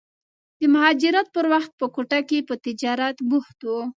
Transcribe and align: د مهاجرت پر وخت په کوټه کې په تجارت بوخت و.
د 0.59 0.61
مهاجرت 0.73 1.27
پر 1.35 1.45
وخت 1.53 1.71
په 1.79 1.85
کوټه 1.95 2.19
کې 2.29 2.39
په 2.47 2.53
تجارت 2.65 3.15
بوخت 3.29 3.59
و. 3.65 3.69